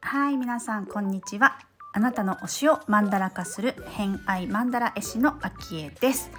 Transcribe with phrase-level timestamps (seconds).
[0.00, 1.58] はい皆さんこんにちは。
[1.96, 6.30] あなたの推しをマンダラ化する偏愛マンダラ絵師の秋江です。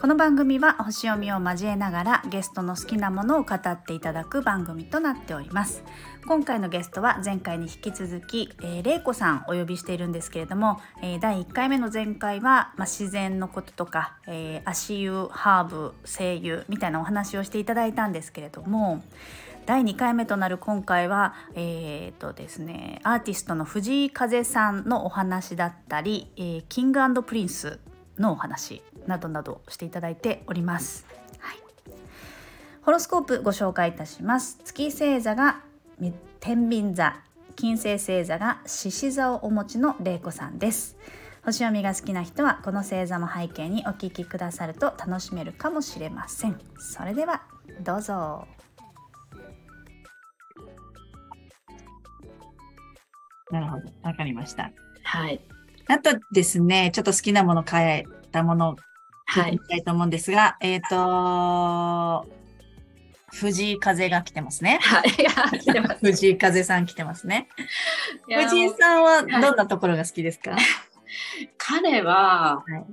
[0.00, 5.84] この番組は星読みを交えながらゲストの好きなものを語っていただく番組となっております。
[6.26, 19.04] 今回のゲストは前回に引き続き、えー、玲子さんお呼びしているんですけれども、えー、第1回目の前回は、まあ、自然のこととか、えー、足湯ハーブ精油みたいなお話をしていただいたんですけれども
[19.66, 27.80] 第2回目となる今回は、えーとですね、アーティストの藤井風さんのお話だったり、えー、キングプリンス
[28.18, 31.06] のお話などなどしていただいております。
[31.38, 31.56] はい、
[32.82, 34.60] ホロスコープご紹介いたします。
[34.64, 35.60] 月星座が
[36.40, 37.16] 天秤座、
[37.56, 40.98] 金星星座が獅子座をお持ちの玲子さんです。
[41.42, 46.60] 星読みが好きな人はこの星座も背景にお聞きくださると楽しめるかもしれません。
[46.78, 47.44] それでは
[47.80, 48.53] どうぞ。
[53.50, 53.92] なるほど。
[54.02, 54.70] わかりました。
[55.02, 55.40] はい。
[55.86, 58.76] あとですね、ちょっと好きなもの変えたものを
[59.30, 62.44] 聞いたいと思うんですが、はい、えっ、ー、と、
[63.34, 64.78] 藤井風が来てますね。
[64.80, 65.10] はい。
[66.00, 67.48] 藤井風さん来てますね。
[68.28, 70.60] 藤井さんはどんなところが好きですか、はい、
[71.58, 72.86] 彼は、は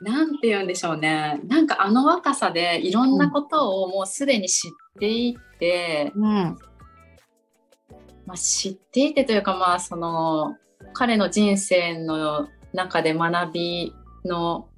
[0.00, 1.40] い、なんて言うんでしょうね。
[1.46, 6.58] なんかあの若さでいろんなことをもうすでに知っていて、うん、
[8.26, 10.56] まあ、知っていてというかまあその
[10.94, 14.68] 彼の人生の中で学びの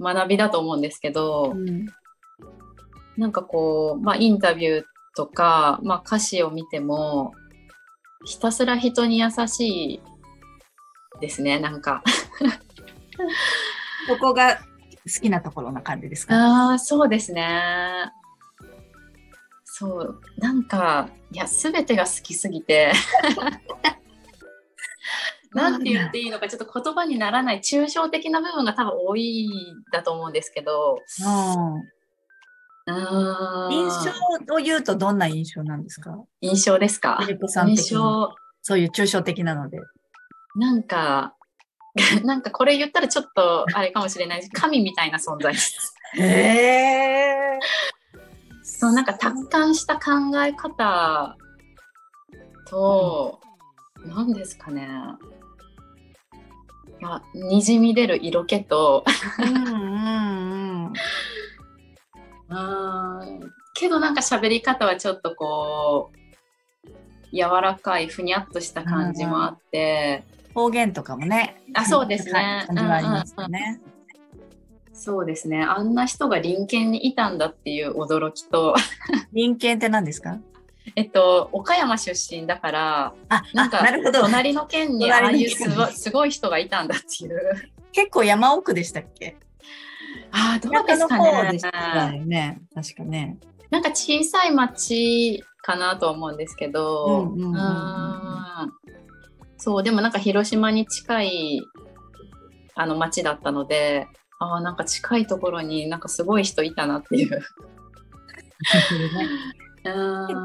[0.00, 1.86] 学びだと思うんですけど、うん、
[3.16, 4.84] なんかこう、まあ、インタビュー
[5.16, 7.32] とか、まあ、歌詞を見ても
[8.24, 10.02] ひたすら人に優しい
[11.20, 12.02] ですねなんか。
[14.08, 16.72] ここが好きなところな感じですか？
[16.72, 18.10] あそうですね
[19.76, 22.92] そうなんかいや全てが好きすぎて。
[25.52, 29.48] なんて言っていいのかちょっと言葉にならない抽象的な部分が多分多い
[29.92, 30.98] だと思うんですけど、
[32.86, 34.10] うん、印象
[34.54, 36.24] を言うとどんな印象なんですか？
[36.40, 37.18] 印象ですか？
[37.66, 38.34] 印象。
[38.62, 39.78] そういう抽象的なので。
[40.56, 41.34] なんか
[42.24, 45.94] なんかこれ言ったらちょっとあれかもしれない神みたいな存在です。
[46.16, 47.58] へ
[48.64, 50.10] そうなんか達観した考
[50.42, 51.36] え方
[52.66, 53.38] と、
[54.06, 54.88] 何、うん、ですかね。
[56.98, 59.04] いやにじみ出る色気と。
[59.38, 59.70] うんう
[60.86, 60.92] ん、
[62.48, 62.54] う
[63.26, 66.10] ん、 けどなんか喋り方はちょっとこ
[66.84, 70.24] う柔らかいふにゃっとした感じもあって、
[70.54, 71.62] 方言とかもね。
[71.74, 72.64] あそうですね。
[72.66, 73.93] 感じはありますね、うんうん
[74.94, 75.62] そうですね。
[75.62, 78.74] あんな人が隣県にいたんだっていう驚きと。
[79.32, 80.38] 隣県って何ですか？
[80.96, 85.48] えっと、岡山出身だから、あなんか、なるほど隣の県にああいう
[85.92, 87.72] すごい人がいたんだっていう。
[87.92, 89.36] 結構山奥でしたっけ？
[90.30, 91.18] ああ、どうですか
[92.10, 92.22] ね。
[92.26, 93.38] ね確かね。
[93.70, 97.32] なんか小さい町かなと思うんですけど、
[99.56, 101.62] そう、でもなんか広島に近い
[102.74, 104.06] あの町だったので、
[104.44, 107.42] ああなんか近いところになんかすごい人いたなっていう。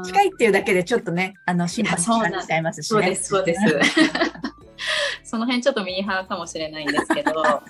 [0.04, 2.04] 近いっていうだけでちょっとね、あの、心配し
[2.46, 3.60] ちゃいますし、ね、そうです、そうです。
[5.24, 7.32] その辺ちょっとミーハーかもしれないんですけど、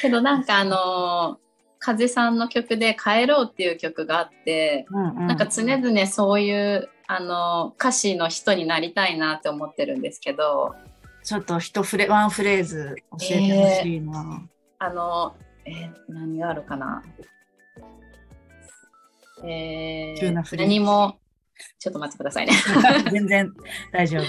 [0.00, 1.38] けどなんかあの
[1.78, 10.74] 風さんの曲で「帰ろう」っていう曲があって、うんうん、なんか常々そういうあの歌詞の人になりたいなって思ってるんですけど。
[11.24, 14.42] ちょっと一フレワンフレーズ教えてほしいな、
[14.82, 17.04] あの、えー、何があるかな？
[19.44, 21.20] えー、何も、
[21.78, 22.52] ちょっと待ってくださいね。
[23.12, 23.52] 全然
[23.92, 24.24] 大丈夫。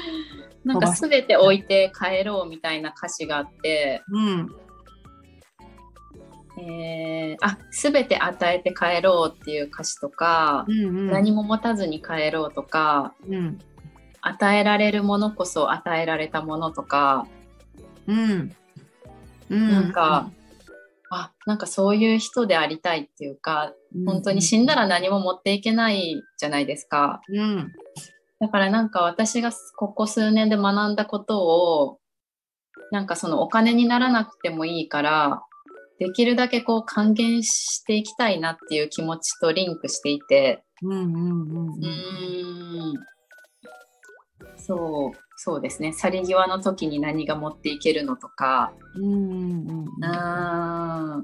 [0.64, 4.56] なんかすべて置いて帰ろうみたいな歌詞があって、うん。
[6.58, 13.58] えー、あすべて与えて帰ろうっていう歌詞とか、うんうん、何も持たずに帰ろうとか、うん、
[14.22, 17.26] 与えられるものこそ与えられたものとか、
[18.06, 18.54] うん、
[19.56, 20.30] なんか、
[21.10, 23.72] あなんかそういう人でありたいっていうか、
[24.06, 27.20] 本当に死んだら何も持っていけないじゃないですか。
[27.28, 27.72] うん、
[28.40, 31.98] だからなんか私がここ数年で学んだことを
[32.90, 35.42] なんかそのお金にならなくてもいいから
[35.98, 40.64] できるだけこう還元していきたいなっていう気持ちとリンクしていて。
[40.82, 41.86] うんうんうんう
[42.94, 42.94] ん、
[44.56, 45.92] そうそうですね。
[45.92, 48.72] 去り際の時に何が持っていけるのとか。
[48.94, 51.20] うんあ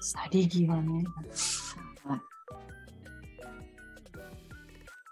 [0.00, 1.04] 去り際ね。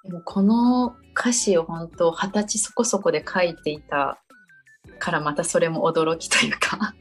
[0.04, 4.18] でもこの歌詞を本当二十歳そこそこで書いていた
[4.98, 6.94] からまたそれも驚きというか。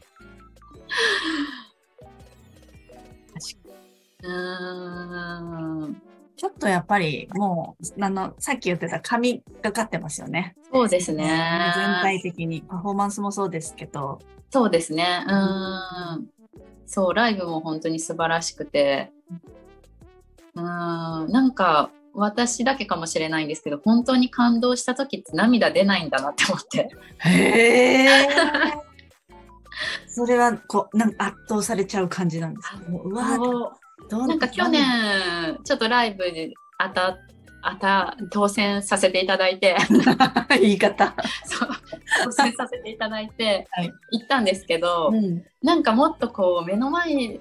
[4.24, 5.39] うん
[6.40, 10.56] ちょっとやっぱりもうあのさっき言ってた髪がかってますよね。
[10.72, 11.26] そうですね。
[11.26, 14.20] 全体的にパフォーマンスもそうですけど。
[14.50, 15.26] そうですね。
[15.28, 16.30] うん。
[16.86, 19.12] そうライブも本当に素晴らしくて、
[20.56, 26.90] うんなんか私だけかもしれないんですけど本当に感動した時って涙出ないんだなって思って
[27.20, 28.28] へえ
[30.08, 32.80] それはこうなんか圧倒されちゃう感じなんですか？
[32.88, 33.78] うわ
[34.10, 37.18] なんか去年ちょっとライブで当た
[37.62, 39.76] あた当選させていただいて。
[40.62, 41.14] 言い方。
[41.44, 41.70] そう。
[42.24, 43.68] 当選させていただいて、
[44.12, 47.40] 行ったんですけど、うん、なんかもっとこう目の前に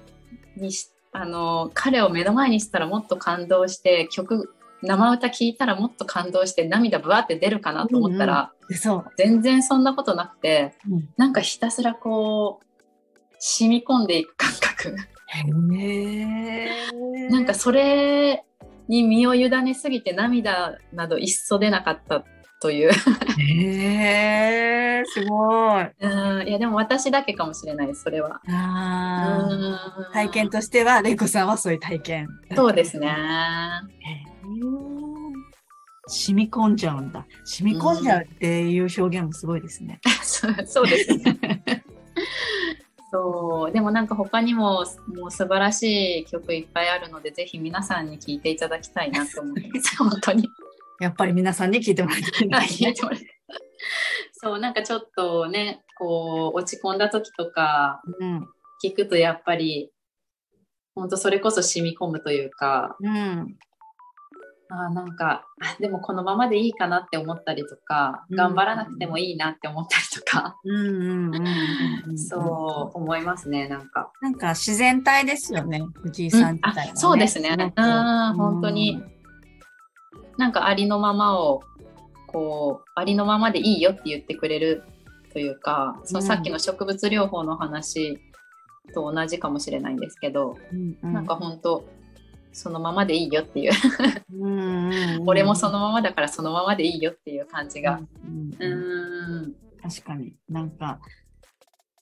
[1.11, 12.65] あの彼を目の前にしたらもっと感動して曲生歌聞いたらもっと感動して涙ぶわって出るかなと思ったら、うんうん、全然そんなことなくて、うん、なんかひたすらこう
[13.39, 14.95] 染み込んでいく感覚
[17.29, 18.43] なんかそれ
[18.87, 22.23] に身を委ねすぎて涙など一層出なかった
[22.61, 22.91] という
[23.37, 25.83] へえすごい。
[26.01, 28.41] うんいやでも私だけかもしれないそれは。
[28.47, 29.49] あ
[30.13, 32.27] 体験としては玲子さんはそういう体験。
[32.55, 33.15] そうですね。
[36.07, 37.25] 染み込んじゃうんだ。
[37.45, 39.99] 染み込んじゃうっていう表現もすごいですね。
[40.23, 41.83] そうそうですね。
[43.11, 43.71] そう。
[43.71, 49.97] でもなんか他にももう素晴らしい曲いっぱいあるのでぜひ皆さんに聴いていただきたいなと思います。
[49.97, 50.47] 本当に。
[50.99, 52.93] やっぱり皆さんに聴いてもらいたい、ね、
[54.33, 58.01] そうなんかちょっとねこう落ち込んだ時とか
[58.83, 59.91] 聞くとやっぱり、
[60.95, 63.57] うん、本当それこそ染み込むというか、うん、
[64.71, 65.45] あなんか
[65.79, 70.55] でもこのままでいいかなって思ったりとか、頑張らなくてもいいなって思ったりとか。
[72.15, 74.11] そう思いますねなんか。
[74.21, 76.91] なんか自然体ですよね藤井さん自体、ね。
[76.91, 77.73] うん、そうですね。
[77.75, 78.33] うん。
[78.35, 79.03] 本当に。
[80.37, 81.61] なんかありのままを
[82.27, 84.83] こうありのままでいいよって言ってくれる
[85.33, 88.19] というか、そのさっきの植物療法の話
[88.93, 91.85] と同じかもしれないんですけど、うんうん、なんか本当
[92.51, 93.71] そのままでいいよっていう。
[95.25, 97.99] 俺もそのままだからそのままでいいよっていう感じが。
[98.59, 100.33] うん確かに。
[100.49, 100.99] なんか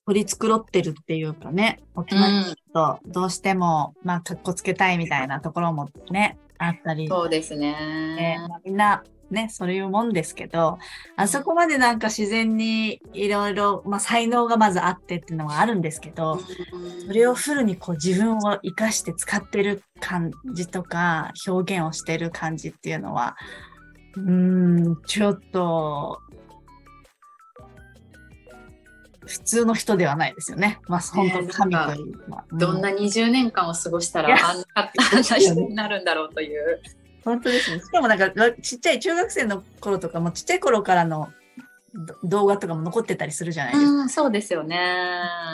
[0.06, 1.82] 取り繕ってるっていうかね。
[1.96, 7.08] 大人にとどうしても、まあかっこつけたいみたいなところもねあったり。
[7.08, 10.78] そうですね、まあ、みんなね、そういうもんですけど、
[11.16, 16.40] あそこまでなんか自然にいろいろ、まあ才能がまずあってっていうのはあるんですけど、
[17.06, 23.36] それをフルにこう自分を生かして使ってる感じとか、表現をしてる感じっていうのは、
[24.16, 26.20] うーん、ちょっと、
[29.28, 30.80] 普通の人ではないですよね。
[30.88, 32.46] まあ、本当神というか。
[32.54, 36.82] どんな20年間を過ごしたらあんな人になるんだろうという。
[37.28, 37.82] 本当ですね。
[37.82, 38.32] しかもなんか、
[38.62, 41.28] ちっちゃい中学生の頃とかも、ちっちゃい頃からの
[42.24, 44.04] 動画とかも残ってたりするじゃないですか。
[44.06, 44.80] うそうですよね。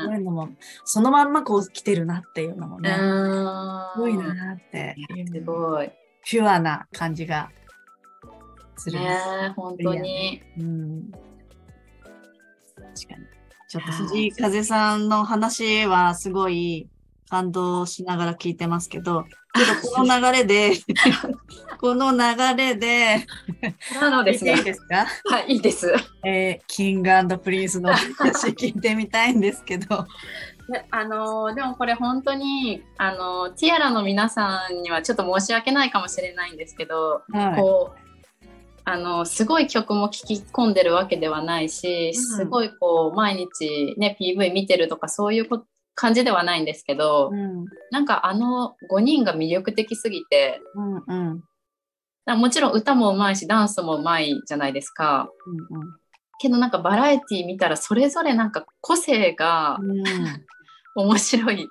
[0.06, 0.50] そういうのも、
[0.86, 4.96] そのまんまこう来てるなっていうのもね、すごいなって。
[5.34, 5.92] すごい。
[6.24, 7.50] ピュアな感じが
[8.78, 9.00] する。
[9.00, 10.44] ね本当に。
[10.60, 11.12] うん。
[11.12, 13.26] 確かに。
[13.68, 16.88] ちょっと藤井風さんの話はすごい
[17.32, 19.26] 感動しながら聞いてますけど
[19.96, 20.74] この流れで、
[21.80, 22.18] この流
[22.58, 23.26] れで、
[24.02, 24.56] なのですね。
[24.56, 25.06] いいですか？
[25.26, 25.94] はい、いいです。
[26.26, 30.08] えー、キングプリンスの 話聞いてみたいんですけど。
[30.92, 38.48] あのでもこれ本当にあのティアラの皆さんにはちょっと申し訳ないかもしれないんですけど、はい、こう
[38.86, 45.66] あのすごい曲も聴き込んでるわけではないし、うん、すごいこう毎日ね PV 見てるとかそういうこ
[45.96, 51.42] 感じではないんですけど、うん、なんかあの5人が魅力的すぎて、うん
[52.28, 55.88] うん、もちろん歌もうまいしダンスもうまいじゃないですか、うんうん、
[56.40, 60.04] けどなんかバラエティ見たらそれぞれなんか個性が、うん、
[60.96, 61.68] 面白い、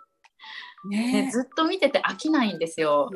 [0.88, 3.10] ね、ずっと見てて飽きないんですよ。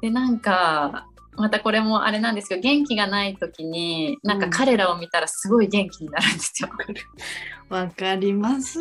[0.00, 6.68] でなんかまたこれもあれなんですけど元気がない時になんか彼らを見たらすごい元気になるんですよ。
[7.70, 8.78] わ、うん、かります。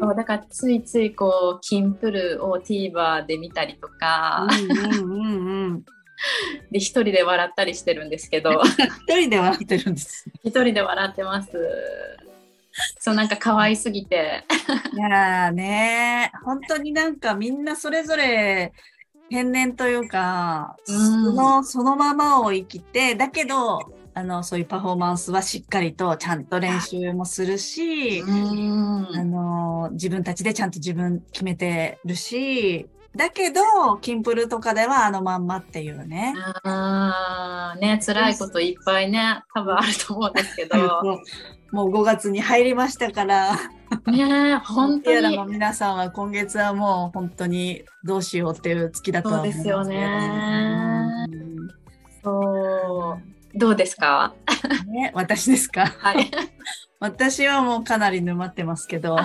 [0.00, 4.46] そうだからついついこうキンプルを TVer で見たりとか、
[6.70, 8.62] で一人で笑ったりしてるんですけど。
[9.08, 10.30] 一人で笑ってるんです。
[10.44, 11.50] 一人で笑ってます。
[12.98, 14.44] そうなんか可愛すぎて。
[14.94, 18.72] いやね、本当になんかみんなそれぞれ
[19.30, 33.62] 天然というか、うん、そのそのままを生きて、だけど、あの、そういうパフォーマンスはしっかりとちゃんと練習もするし、うん、あの、自分たちでちゃんと自分決めてるし、だけど、
[34.00, 36.34] キンプルとかではあのまんまっていうね。
[36.64, 40.76] ああ、ね、辛いこといっぱいね、多分あると思うんですけど。
[41.72, 43.56] もう5月に入りましたから。
[44.06, 45.36] ね本当に。
[45.36, 51.26] の皆さんは今月はもう本当にどうしようっていう月だと思うんですよね。
[51.30, 51.68] うん、
[52.22, 53.58] そう。
[53.58, 54.34] どうですか、
[54.86, 55.86] ね、私ですか？
[55.86, 56.30] はい。
[57.00, 59.16] 私はもうかなり沼ってますけど。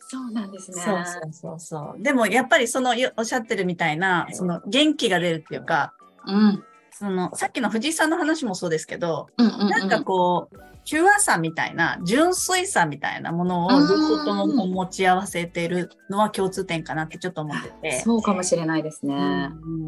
[0.00, 0.82] そうなんですね。
[0.82, 2.02] そうそうそうそう。
[2.02, 5.94] でもやっぱりそのおっしゃってるみたいな、その元気が出るっていうか、
[6.26, 6.64] うん。
[6.90, 18.00] そのさっきの藤井さんの話もそうですけど、うんうんうん、なんかこう、ピュアさみたいな、純粋さみたいなものを両方とも持ち合わせてるのは共通点かなってちょっと思ってて。
[18.00, 19.14] そうかもしれないですね。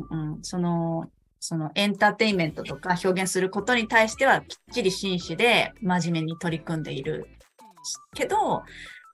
[0.08, 7.28] うんうん、その、そのエンターテインメントとか表現することに対してはきっちり真摯で真面目に取り組んでいる
[8.14, 8.64] けど、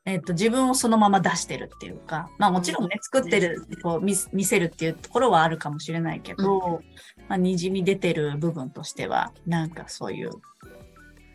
[0.04, 10.30] えっ、ー、と、自分をそのまま出してるっていうか、まあもちろんね、作ってる、こう見、見せるっていうところはあるかもしれないけど、うん、まあ、滲み出てる部分としては、なんかそういう、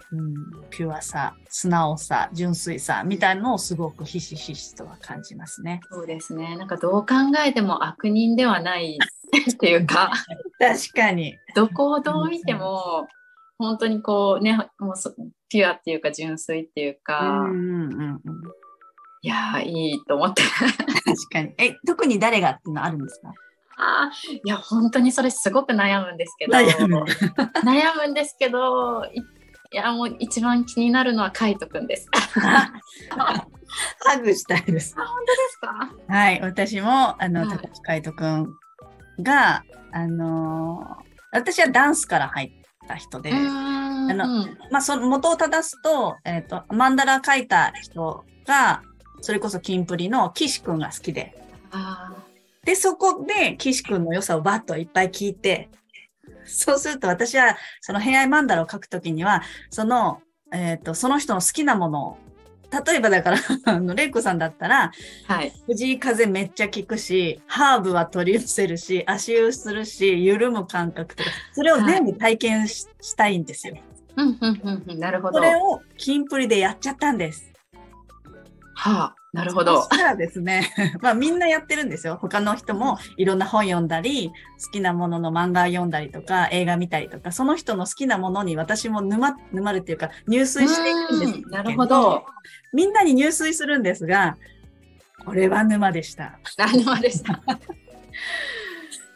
[0.10, 5.82] うん、ピュアさ、素直さ、純粋さみたいのをすごくひしひしとは感じますね。
[5.92, 6.56] そうですね。
[6.58, 8.98] なんかどう考えても悪人ではない
[9.52, 10.14] っていうか。
[10.60, 11.36] 確かに。
[11.56, 13.08] どこをどう見ても、
[13.58, 14.94] 本当にこうね、もう
[15.50, 18.22] ピュアっていうか純粋っていうか、うんうんうん、
[19.24, 20.44] いやいいと思って。
[20.44, 21.54] 確かに。
[21.58, 23.34] え特に誰がっていうのあるんですか？
[23.80, 24.10] あ
[24.44, 26.54] いや本当にそれすごく悩むんですけど。
[26.54, 27.04] 悩む。
[27.64, 29.04] 悩むんですけど
[29.72, 32.10] いやもう一番気になるのはカイトくんです。
[32.40, 32.72] ハ
[34.22, 34.96] グしたいです。
[34.98, 35.58] あ本当です
[36.08, 36.14] か？
[36.14, 38.48] はい、私もあの、はい、高木海斗くん
[39.22, 40.98] があの
[41.32, 42.52] 私はダンスから入っ
[42.88, 43.36] た人で、あ
[44.14, 48.82] の、まあ、その元を正すと、えっ、ー、と、マンダラ描いた人が、
[49.22, 51.36] それこそキンプリの岸くんが好きで。
[52.64, 55.70] で、そこで岸くんの良さをバッといっぱい聞いて、
[56.48, 62.18] そうすると私は、その偏愛マンダラを書くときには、その、えっ、ー、と、その人の好きなものを
[62.86, 64.92] 例えばだから、 あの、レイコさんだったら、
[65.26, 65.54] はい。
[65.66, 73.78] 藤井風めっちゃ効くし、ハーブは取り寄せるし、足湯するし、緩む感覚とか、それを全部体験しはい、したいんですよ。
[74.18, 75.38] うん、うん、うん、なるほど。
[75.38, 77.54] それをキンプリでやっちゃったんです。
[78.74, 79.82] はあ、なるほど。
[79.82, 82.18] そしたらですね、 まあみんなやってるんですよ。
[82.22, 84.32] 他の人もいろんな本読んだり、
[84.64, 92.26] 好きなものの漫画読んだりとか、映画見たりとか、その人の好きなものに私も沼、沼るっていうか、入水していくんですなるほど。
[92.74, 94.38] みんなに入水するんですが、
[95.26, 96.40] これは沼でした。
[96.74, 97.34] 沼でした。
[97.34, 97.40] っ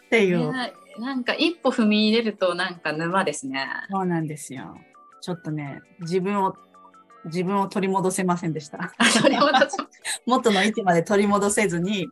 [0.10, 0.52] ていう。
[1.00, 3.66] なんか一歩踏み入れるとなんか沼ですね。
[3.90, 4.78] そうなんですよ。
[5.22, 6.56] ちょっとね、自分を
[7.26, 8.92] 自分を取り戻せませんでした。
[10.26, 12.08] 元の位置まで取り戻せずに、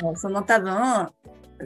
[0.00, 0.72] そうその多分、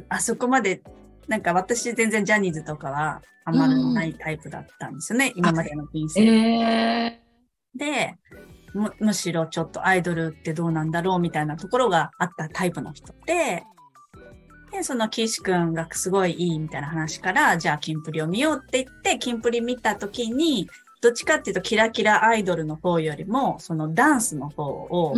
[0.08, 0.82] あそこまで、
[1.26, 6.25] なんか私全然ジャニーズとかはあんまりないタイプだったんですよね、うん、今までの人生。
[6.25, 8.16] えー、で
[8.75, 13.12] む、むしろちょっとアイドルってどうなんだろうみたいなところがあったタイプの人。
[13.26, 13.64] で、
[14.70, 20.68] で、その岸くんがすごいいいみたいな話から、じゃあキンプリを見ようって言って、キンプリ見たときに、
[21.00, 25.14] どっちかっていうとキラキラアイドルの方よりもそのダンスの方を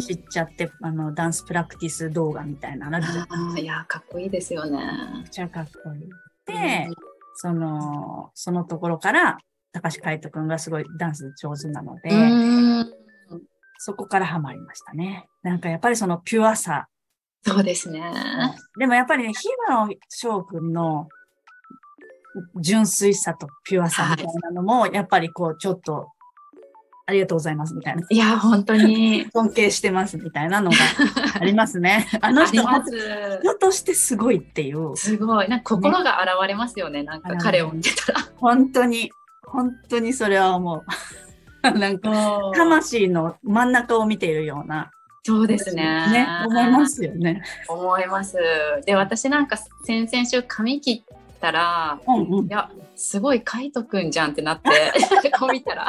[0.00, 4.78] 知っちゃってあのダンスプラクティス動画みたいなのあいやかっこいいですよね。
[5.14, 6.10] めっちゃかっこいい。
[6.46, 6.88] で、
[7.36, 9.38] そのそのところから
[9.72, 12.10] 高橋海人君がすごいダンス上手なので
[13.78, 15.26] そこからハマりましたね。
[15.42, 16.88] なんかやっぱりそのピュアさ。
[17.46, 18.02] そうですね。
[18.78, 21.08] でもやっぱりね、日野翔君の
[22.60, 26.08] 純粋さとピュアさみたいなのも、やっぱりこう、ちょっと、
[27.06, 28.06] ありがとうございますみたいな。
[28.08, 29.26] いや、本当に。
[29.32, 30.76] 尊敬してますみたいなのが
[31.38, 32.08] ありますね。
[32.22, 34.96] あの人、人としてすごいっていう。
[34.96, 35.48] すごい。
[35.48, 38.20] なんか心が現れますよね、ねなんか彼を見てたら。
[38.36, 39.10] 本当に、
[39.42, 40.84] 本当にそれは思う。
[41.78, 44.90] なんか、魂の真ん中を見ているような。
[45.26, 45.82] そうですね。
[46.10, 47.42] ね、思いますよね。
[47.68, 48.36] 思います。
[48.84, 54.70] で、私なんか先々週髪切ったら、うんうん、いやすごい海斗くんじゃんってなって
[55.38, 55.88] こう見たら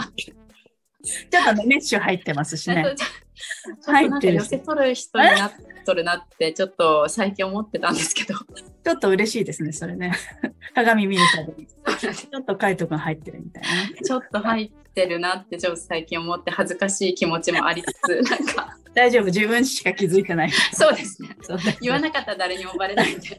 [1.06, 2.84] ちょっとね、メッシュ入ってますしね。
[3.86, 4.38] 入ってる。
[4.38, 5.52] 寄せ取る人になっ
[5.86, 8.34] とるなって、ちょっと最近思ってたんですけど。
[8.40, 10.14] ちょっと嬉しいですね、それね。
[10.74, 11.68] 鏡見るたびに。
[11.68, 13.70] ちょっとカイト君入ってるみたいな、
[14.04, 18.78] ちょっと入ってるなって、ちょっと最近思って恥ずかしい気持ちもありつつ、なんか。
[18.96, 20.52] 大丈夫、自分しか気づいてない。
[20.74, 21.30] そうですね。
[21.82, 23.38] 言わなかったら誰にもバレないんで。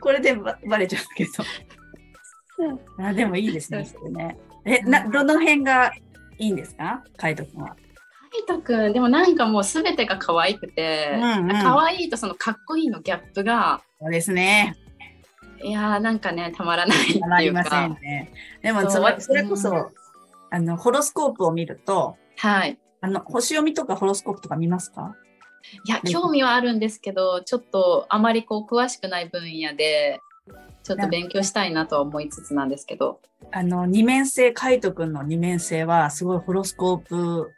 [0.00, 1.30] これでババレちゃうけど。
[2.98, 4.38] あでもいいですね、それね。
[4.64, 5.92] え、な、どの辺が
[6.38, 7.02] いいんですか？
[7.16, 7.76] 海斗君は。
[8.32, 13.82] 海斗君、でもなんかもうすべてが可愛くて、うんうん、可愛いとそのかっこいいのギャップが。
[14.00, 14.76] そうですね。
[15.62, 17.24] いやーなんかね、たまらないっていうか。
[17.24, 18.32] たまりませんね。
[18.62, 19.86] でもそれそれこそ、うん、
[20.50, 22.78] あの、ホロスコープを見ると、はい。
[23.00, 25.14] あの、星読みとかホロスコープとか見ますか？
[25.84, 30.20] いや、興味はあるんですけど、ちょっとあまりこう詳しくない分野で、
[30.82, 33.20] ちょっと勉強したいなとは思いつつなんですけど。
[33.52, 37.50] あの、二面性、カイト君の二面性は、すごいホロスコープ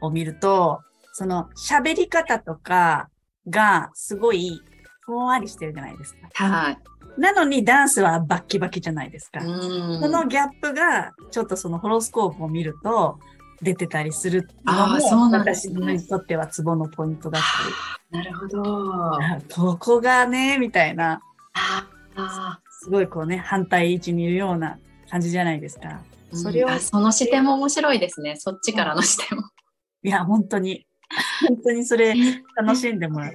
[0.00, 0.80] を見ると、
[1.12, 3.10] その喋り方とか
[3.48, 4.60] がすごい
[5.00, 6.28] ふんわりしてるじゃないですか。
[6.32, 6.78] はい。
[7.18, 9.40] なのにダンスはバッキバキじゃないですか。
[9.40, 13.18] そのギャップが、ちょっとそのホロスコープを見ると、
[13.62, 17.42] 出てたりするのも、ね、私にとってはツボのポイントだっ
[18.10, 18.24] たり。
[18.24, 19.18] なるほど。
[19.54, 21.20] ここがね、みたいな。
[21.54, 24.78] あすごいこうね、反対位置にいるような
[25.10, 26.02] 感じじゃないですか。
[26.32, 28.36] それを、その視点も面白いですね。
[28.36, 29.44] そっちからの視点も。
[30.02, 30.86] いや、本当に。
[31.46, 32.14] 本当にそれ
[32.56, 33.34] 楽しんでもらう。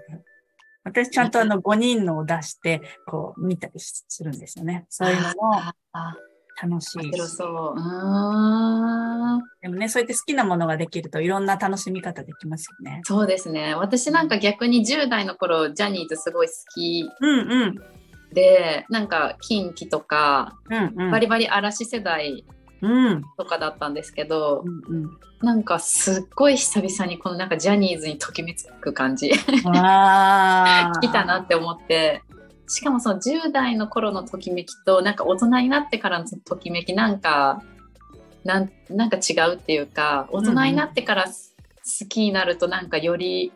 [0.83, 4.85] 私ちゃんとあの5人のを出して、こう見たりするんですよね。
[4.89, 5.61] そういうのも
[6.61, 7.11] 楽しい。
[7.11, 7.75] 面そう。
[9.61, 13.01] でもね、そうやって好きなものができるといろんな楽しみ方できますよね。
[13.03, 13.75] そうですね。
[13.75, 17.09] 私なんか逆に10代の頃、ジャニーズすごい好き。
[17.21, 17.75] うんうん。
[18.33, 22.43] でなんか近畿とか、うんうん、バリバリ嵐世代
[23.37, 32.21] とかだったんですけど、うんうん、なんかすっごい久々にこのなんかジャニーズにときめく感じ 来たなって思って
[32.67, 37.63] しかもその10代の頃のときめきとなんか大人になってからのときめきなんか
[38.43, 43.51] なんなんか違うっていうか大人になってから好きになるとなんかより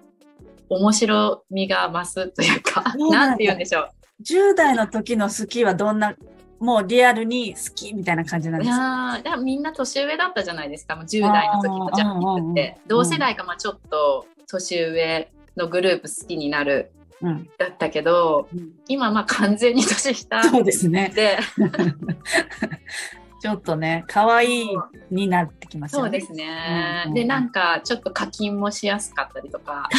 [0.69, 3.89] 面白みが増すというか、 なんて言うんでしょう。
[4.23, 6.15] 10代の時の好きはどんな
[6.59, 9.19] もうリアルに好きみたいな感じなんですか？
[9.23, 16.98] いやみんな年上だったじゃないですかもう10代の時のジャニーズって同世代がまあちょっと年上のグループ好きになる、うん、
[17.57, 21.13] だったけど、うん、今まあ完全に年下そうですね。
[23.41, 24.69] ちょっとね可愛い
[25.11, 26.09] になってきますよね。
[26.09, 29.87] そうですね、うんうん、でなんかちょっと課金もしやすかったりとか。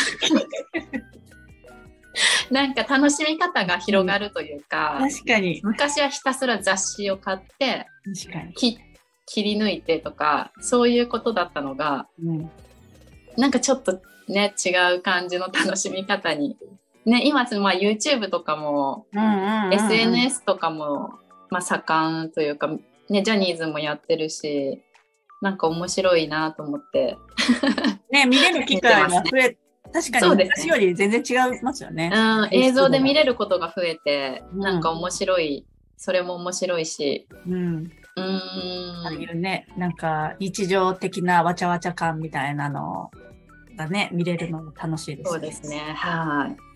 [2.51, 5.61] なんか楽しみ方が広がるというか、うん、確かに。
[5.63, 7.87] 昔はひたすら雑誌を買って
[9.27, 12.51] 切り抜いてとかそういうことだったのが、うん、
[13.37, 16.57] なんかちょっとね違う感じの楽しみ方に、
[17.07, 21.15] ね、今、まあ、YouTube とかも、うんうんうん、SNS とかも、
[21.51, 22.69] まあ、盛んというか、
[23.09, 24.83] ね、ジャニーズもやってるし
[25.41, 27.17] なんか面白いなと思って。
[28.13, 29.57] ね、見れる機会が増え
[29.93, 32.11] 確かに昔より全然違いますよね。
[32.15, 37.27] うん、映像で見れることが増えて、うん、なんか面白い、それも面白いし。
[37.47, 37.91] うん。
[38.17, 38.25] うん。
[39.05, 43.11] ああいうね、なんか日常的なわちゃわちゃ感みたいなの
[43.77, 45.31] がね、見れるのも楽しいですね。
[45.31, 45.79] そうですね。
[45.97, 46.70] はい。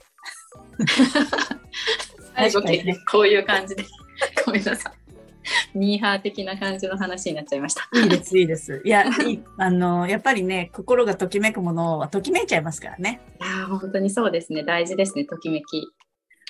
[2.37, 3.85] 最後ね、 こういう感じで。
[4.47, 5.79] ごめんなさい。
[5.79, 7.87] ミーハー的な感じの話になっちゃいました。
[8.01, 8.81] いいです、いいです。
[8.85, 13.21] いや、 いいあの、やっぱりね、心がときめくものはときめいちゃいますからね。
[13.41, 14.63] いや、本当にそうですね。
[14.65, 15.87] 大事ですね、ときめき。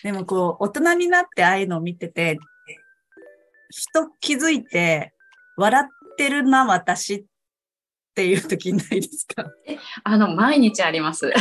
[0.03, 2.39] でもこう、大人になってああいうのを見てて、
[3.71, 5.13] 人気づいて、
[5.57, 7.25] 笑ってるな、私っ
[8.15, 9.51] ていう時ないですか？
[10.05, 11.33] あの、毎日あります。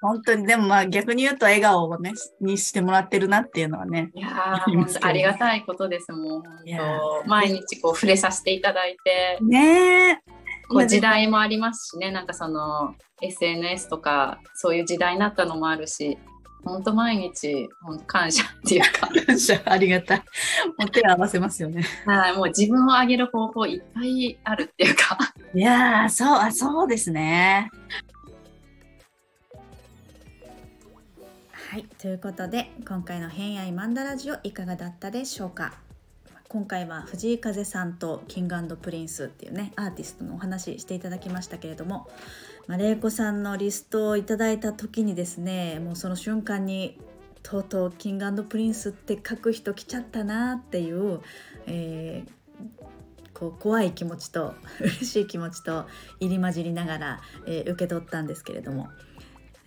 [0.00, 4.10] 本当に、でもまあ逆に言うと笑顔をね、にしてもらってるなっていうのはね。
[4.14, 4.64] いや
[5.02, 6.42] ありがたいことですもん。
[7.26, 9.38] 毎日こう触れさせていただいて。
[9.42, 10.22] ね
[10.68, 16.16] こう時代もありますしね、なんかその SNS とかそういう時代になったのもあるし、
[16.64, 17.68] 本当毎日
[18.06, 19.08] 感謝っていうか。
[19.26, 20.18] 感謝ありがたい。
[20.78, 21.84] もう手を合わせますよね。
[22.06, 25.18] はいもう自分を上げる方法いっぱいあるっていうか。
[25.54, 27.68] いやそうあそうですね
[31.70, 35.74] はいということで今回の「偏愛マンダラジオ」いかがだったでしょうか？
[36.48, 42.08] 今回は藤井風さんとキングプリンスっていうねアーティストのお話していただきましたけれども、
[42.66, 46.98] まあ、玲子さんのリストをいただいた時にですねもうその瞬間に
[47.44, 51.20] とうとうキングプリンスって書く人来ちゃったなっていう、
[51.68, 55.86] えー、こう怖い気持ちと嬉しい気持ちと
[56.18, 58.88] 入り混じりながら、えー、受け取ったんですけれども。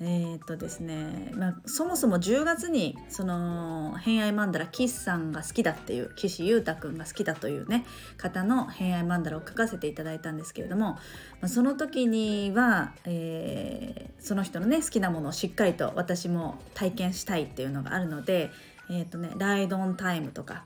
[0.05, 7.85] えー、とですね、まあ、そもそも10月にその偏愛マンダラ岸さんが好きだっていう岸優太くんが好きだというね
[8.17, 10.99] 方の偏愛マンダラを書かせていただいたんですけれども、ま
[11.43, 18.51] あ、その時には、えー、その人のね好きなものをしっかりと私も体験したいっていうのがあるので、
[18.89, 20.65] えーとね、ライドオンタイムとか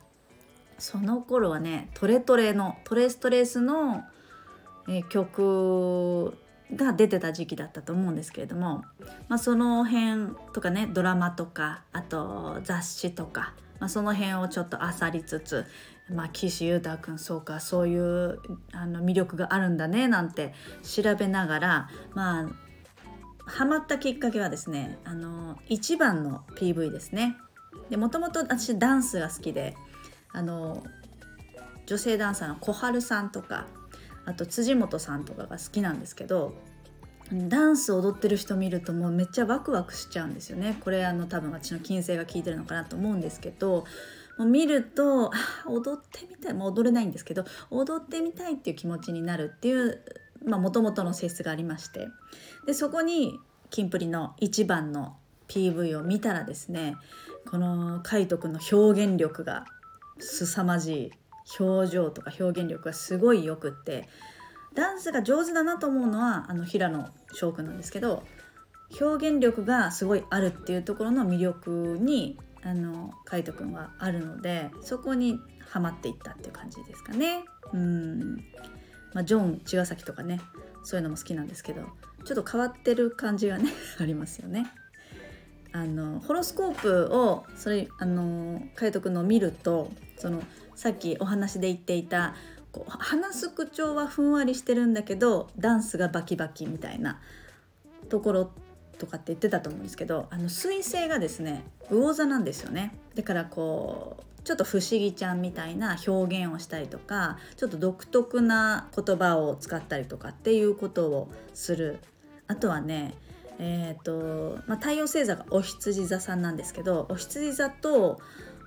[0.79, 4.03] その頃はねトレトレのトレストレスの、
[4.87, 6.35] えー、曲
[6.75, 8.83] が出てた時期だったと思うんですけれども、
[9.29, 15.65] まあ、その辺とかねドラマとかあと雑誌とか、まあ、その辺をちょっと漁りつつ、
[16.09, 18.39] まあ、岸優太君そうかそういう
[18.73, 20.53] あの魅力があるんだねなんて
[20.83, 22.49] 調べながらまあ
[23.45, 27.37] ハマったきっかけはですねあの一番の PV ですね。
[27.89, 29.77] でもともと私ダンスが好きで
[30.33, 30.83] あの
[31.85, 33.65] 女性ダンサーの小春さんとか
[34.27, 36.53] あと辻元さんとかが好きなんですけど
[37.31, 40.77] ダンス踊ってる人見るともうめっちゃワクワクしちゃうんですよね。
[40.81, 43.85] これあの多分私の金星が効いてるのかなと思うんですけど
[44.37, 45.31] もう見ると
[45.65, 46.53] 踊ってみたい。
[46.53, 50.03] もう踊れないんですけど踊ってみたいっていう気持ちになるっていう
[50.45, 52.07] もともとの性質がありまして。
[52.65, 55.17] でそこにキンプリの一番の
[55.49, 56.95] PV を見たらですね
[57.49, 59.65] この海斗君の表現力が
[60.19, 61.11] 凄まじい。
[61.59, 64.07] 表情とか表現力がすごいよくって
[64.73, 68.23] ダンスが上手だなと思うのはあの平野翔くんなんですけど
[69.01, 77.43] 表現力がすごいあるっていうところの魅力にあの海斗くんはあるのでそこにはまっていったっていう感じですかね。
[77.73, 78.35] うん
[79.13, 80.39] まあ、ジョン茅ヶ崎とかね
[80.83, 81.81] そういうのも好きなんですけど
[82.23, 84.71] ちょっと変わってる感じがね ありますよね。
[85.73, 90.41] あのホロスコープをそれあの海斗くんのを見るとその
[90.77, 92.35] さっきお話で言っていた
[92.71, 97.19] こう話す口調はふんわりしてるんだけどダンスがバキバキみたいな
[98.09, 98.51] ところ
[98.99, 102.93] とかって言ってたと思うんですけどあの彗星がですね魚座なんですよね。
[103.15, 111.99] だからこうちょっと不思議ちゃんみたいな表現をしたりとかちょっと独特な言葉を使ったりとかっていうことをする。
[112.47, 113.15] あとはね
[113.59, 118.19] えーとまあ、太陽星座がお羊座さんなんですけどお羊座と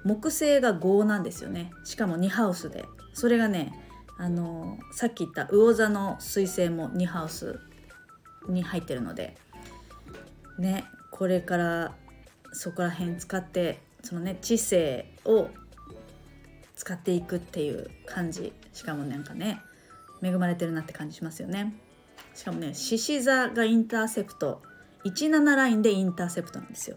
[0.04, 1.70] 木星が5なんですよね。
[1.84, 2.84] しかも2ハウスで。
[3.12, 3.72] それがね
[4.18, 7.58] あのさっき言った魚座の彗星も2ハウス
[8.48, 9.36] に入ってるので。
[10.58, 11.94] ねこれから
[12.52, 15.48] そこら辺使ってそのね知性を
[16.76, 18.52] 使っていくっていう感じ。
[18.72, 19.60] しかもなんかね
[20.22, 21.74] 恵まれてるなって感じしますよね。
[22.34, 24.62] しかもね獅子座がインターセプト。
[25.04, 26.96] 17ラインでインターセプトなんですよ。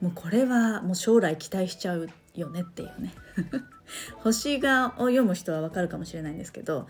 [0.00, 2.08] もうこれはもう将来期待しちゃう
[2.40, 3.14] よねっていうね。
[4.22, 6.88] 星がを読む人はわかるかもしれないんですけど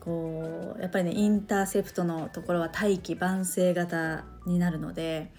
[0.00, 5.30] こうやっぱりねインターセプトのところは大気晩成型になるので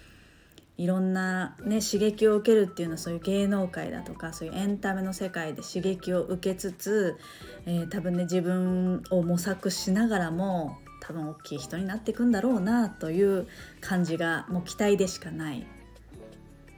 [0.78, 7.18] いろんな、ね、刺激を受けるっていうのはそういう芸能界だとかそういうエンタメの世界で刺激を受けつつ、
[7.66, 13.48] えー、多分ね自分を模索しながらも多分大きい人になっていくんだろうなという
[13.80, 15.66] 感じがもう期待でしかないっ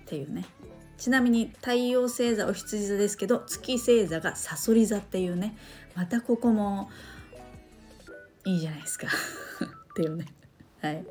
[0.06, 0.46] ていうね。
[0.98, 5.56] ちなみに太陽星座お羊座ですけど月星座がさそり座っていうね
[5.96, 6.90] またここも
[8.46, 9.08] いいじゃないですか。
[9.92, 10.26] っていうね。
[10.82, 11.06] はい。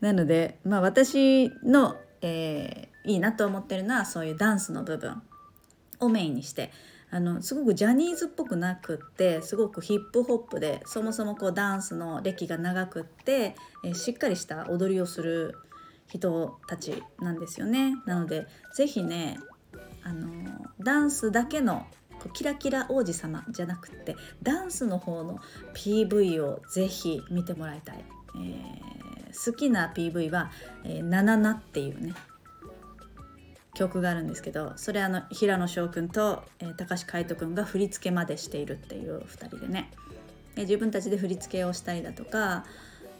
[0.00, 5.22] なのでまあ私の、えー、いいなと思ってるのはそういうダンスの部分
[6.00, 6.72] をメインにして
[7.10, 15.56] あのすごくジャニーズっぽくなくってすごくヒップホップでそもそもこうダンスの歴が長くって、えー、しっかりした踊りをする
[16.06, 17.94] 人たちなんですよね。
[18.06, 19.38] なので是非ね
[20.02, 20.28] あの
[20.80, 21.86] ダンスだけの
[22.32, 25.38] キラキラ王子様じゃなくってダンスの方の
[25.74, 28.04] PV を是非見てもらいたい。
[28.38, 30.50] えー、好きな PV は
[30.84, 32.12] 「えー、ナナナ」っていうね
[33.74, 39.90] 曲があるんですけどそれあの平野翔くんと、えー、高橋海人くんが振り付けまでしているっていう2人でね
[40.54, 42.64] で自分たちで振り付けをしたりだとか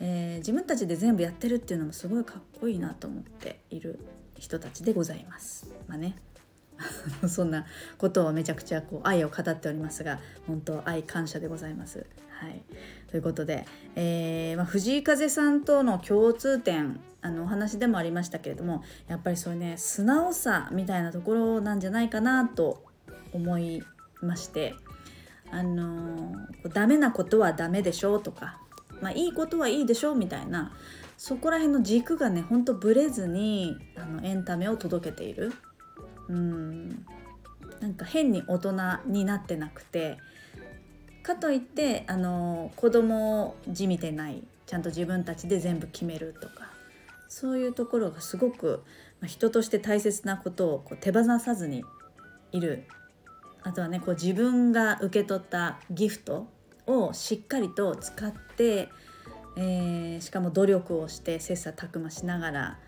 [0.00, 3.98] えー、自分たちで全部やってるっていうのもすごいかっこいいなと思っている
[4.38, 5.66] 人たちでございます。
[5.88, 6.16] まあね
[7.28, 7.64] そんな
[7.96, 12.06] ことをめちゃくちゃこう愛を語っておりますが本当愛感謝でございます。
[12.38, 12.62] はい、
[13.11, 22.85] ということで、えーまあ、藤井風さんとの共通点あのお話でもありましたけれどもやっぱりそういうね素直さみたいなところなんじゃないかなと
[23.32, 23.82] 思い
[24.20, 24.74] まして
[25.50, 28.61] あのー、ダメなことはダメでしょうとか
[29.00, 30.72] まあ、いいことはいいでしょうみたいな
[31.16, 35.52] そこら辺の軸がねほんとぶれずにあのエンタメを届けている。
[36.28, 37.06] うん。
[37.80, 38.72] なんか変に大人
[39.06, 40.16] になってなくて
[41.22, 46.70] かといってあの子供をじみてないちゃんと自分たちで全部決めるとか
[47.28, 48.82] そういうところがすごく
[49.26, 51.85] 人として大切なことをこう手放さずに
[52.52, 52.85] いる。
[53.62, 56.46] あとはねこう自分が受け取ったギフト
[56.87, 58.88] をしっかりと使って、
[59.57, 62.79] えー、しかも努力をして切磋琢磨しながら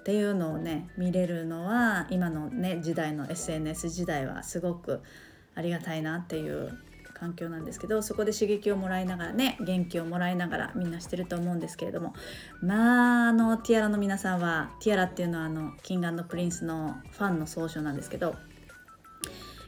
[0.00, 5.02] っていうのをね見れるのは今のね時代の SNS 時代はすごく
[5.54, 6.78] ありがたいなっていう
[7.18, 12.14] 環境なんですけどそこで刺激をもらいながらね元気をもらいながらみんなしてると思うんですけれども
[12.60, 18.36] まああのティアラの皆さんはティアラっていうのはあのキングプリンスのファンの総称なんですけど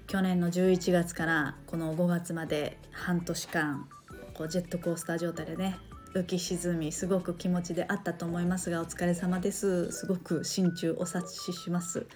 [0.09, 3.87] 去年の11月からこの5月まで半年間
[4.33, 5.77] こうジェットコースター状態でね
[6.15, 12.07] 浮き沈みすごく気持ちであったと思いますがお疲れ様ですすごく心中お察しします、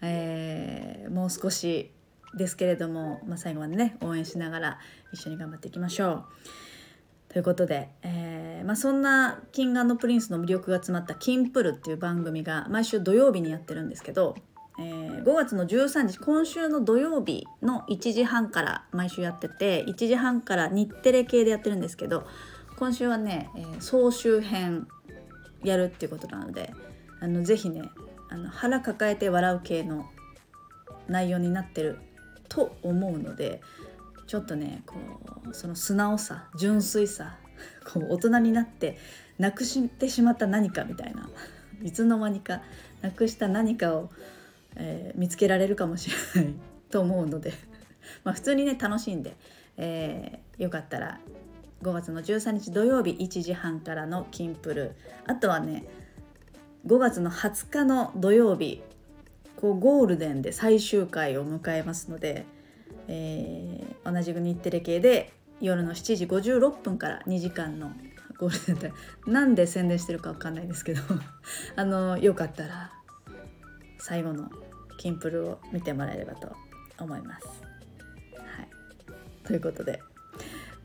[0.00, 1.90] えー、もう少し
[2.36, 4.78] ですけれども、まあ、最後までね応援しながら
[5.12, 6.24] 一緒に頑張っていきましょう。
[7.28, 14.36] ということで、えーまあ、そんなキングプリンスの魅力が詰まった「キンプる」っていう番組が毎週土曜日にやってるんですけど、
[14.78, 22.26] えー、5月の13日今週の土曜日の1時半から毎週やってて1時半から日テレ系でやってるんですけど
[22.76, 24.88] 今週はね、えー、総集編
[25.62, 26.72] やるっていうことなので
[27.20, 27.90] あのぜひね
[28.28, 30.06] あの腹抱えて笑う系の
[31.08, 31.98] 内容になってる
[32.48, 33.60] と思うので
[34.26, 34.96] ちょっとねこ
[35.48, 37.36] うその素直さ純粋さ
[37.92, 38.98] こう大人になって
[39.38, 41.28] なくしてしまった何かみたいな
[41.82, 42.62] いつの間にか
[43.02, 44.10] なくした何かを、
[44.76, 46.54] えー、見つけられるかもしれない
[46.90, 47.52] と思うので
[48.24, 49.36] まあ普通にね楽しんで、
[49.76, 51.20] えー、よかったら
[51.82, 54.92] 5月の13日土曜日1時半からのキンプル
[55.26, 55.84] あとはね
[56.86, 58.82] 5月の20日の土曜日
[59.56, 62.44] こうゴールデンで最終回を迎えますので、
[63.08, 67.92] えー、同じく日テレ系で夜の7時56分から2時間の
[68.38, 68.92] ゴールデンで
[69.26, 71.00] なんで宣伝してるか分かんないですけど
[71.76, 72.92] あのよかったら
[73.98, 74.50] 最後の
[74.98, 76.52] キンプルを見てもらえればと
[76.98, 77.46] 思います。
[78.36, 78.68] はい、
[79.44, 80.00] ということで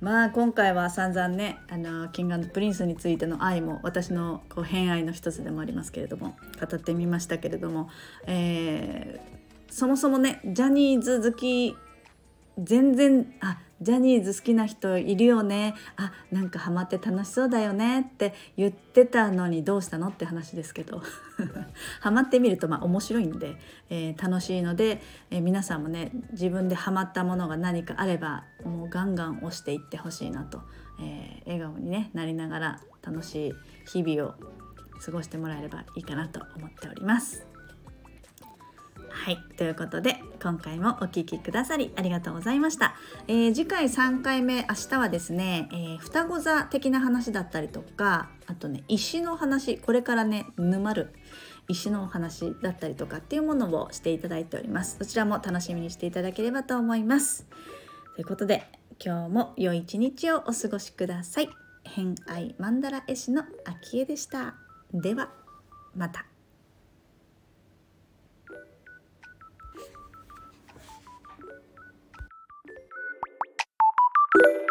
[0.02, 7.90] まあ今回は散々ねあの Ｋｉｎｇ&Ｐｒｉｎｃｅ についての愛も私のこう偏愛の一つでもありますけれども語ってみましたけれども、
[8.26, 11.76] えー、そもそもねジャニーズ好き
[12.58, 21.02] 全然あジャニーズ好きな人いるよねあなんかハマって楽しそうだよねって言ってたのにどうしたのって話ですけど
[22.02, 23.56] ハマってみるとまあ面白いんで、
[23.90, 30.62] えー、楽しいので、えー、皆さんもね自分でハマったものが何かあればもうガンガン押していってほしいなと、
[31.02, 33.54] えー、笑顔に、ね、なりながら楽しい
[33.86, 34.34] 日々を
[35.04, 37.49] 過ごしてもらえればいいかなと思っております。
[39.20, 39.38] はい。
[39.58, 42.96] ということで今回もお聴きくださりありがとうございました、
[43.28, 49.78] えー、次回3回目明日はですね、えー、双子座的な話だったりとかあとね石の話。
[49.78, 51.14] これからね沼る
[51.68, 54.96] 石のお話だったりとかっていうものをしていただいております。
[54.98, 57.46] そちらも楽しみにしていただければと思います。
[58.16, 58.64] ということで
[59.04, 61.50] 今日も良い一日をお過ごしください。
[61.84, 64.56] 偏愛マンダ絵師の秋江でした。
[64.94, 65.30] では
[65.94, 66.29] また。
[74.36, 74.69] you